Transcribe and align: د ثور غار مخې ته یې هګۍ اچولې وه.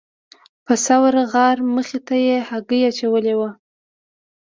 د 0.67 0.69
ثور 0.85 1.13
غار 1.31 1.57
مخې 1.75 1.99
ته 2.07 2.15
یې 2.25 2.35
هګۍ 2.49 2.81
اچولې 2.89 3.33
وه. 3.39 3.49